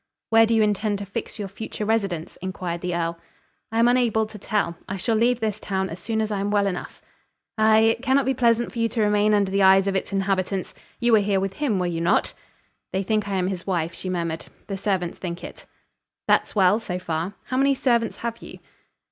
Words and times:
"Where 0.31 0.47
do 0.47 0.55
you 0.55 0.63
intend 0.63 0.97
to 0.97 1.05
fix 1.05 1.37
your 1.37 1.47
future 1.47 1.85
residence?" 1.85 2.35
inquired 2.41 2.81
the 2.81 2.95
earl. 2.95 3.19
"I 3.71 3.77
am 3.77 3.87
unable 3.87 4.25
to 4.25 4.39
tell. 4.39 4.75
I 4.89 4.97
shall 4.97 5.15
leave 5.15 5.41
this 5.41 5.59
town 5.59 5.91
as 5.91 5.99
soon 5.99 6.21
as 6.21 6.31
I 6.31 6.39
am 6.39 6.49
well 6.49 6.65
enough." 6.65 7.03
"Aye. 7.59 7.81
It 7.81 8.01
cannot 8.01 8.25
be 8.25 8.33
pleasant 8.33 8.71
for 8.71 8.79
you 8.79 8.89
to 8.89 9.01
remain 9.03 9.35
under 9.35 9.51
the 9.51 9.61
eyes 9.61 9.85
of 9.85 9.95
its 9.95 10.11
inhabitants. 10.11 10.73
You 10.99 11.11
were 11.11 11.19
here 11.19 11.39
with 11.39 11.53
him, 11.53 11.77
were 11.77 11.85
you 11.85 12.01
not?" 12.01 12.33
"They 12.91 13.03
think 13.03 13.27
I 13.29 13.35
am 13.35 13.45
his 13.45 13.67
wife," 13.67 13.93
she 13.93 14.09
murmured. 14.09 14.47
"The 14.65 14.75
servants 14.75 15.19
think 15.19 15.43
it." 15.43 15.67
"That's 16.27 16.55
well, 16.55 16.79
so 16.79 16.97
far. 16.97 17.35
How 17.49 17.57
many 17.57 17.75
servants 17.75 18.17
have 18.25 18.39
you?" 18.39 18.57